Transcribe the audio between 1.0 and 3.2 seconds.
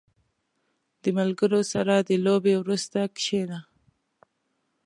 •د ملګرو سره د لوبې وروسته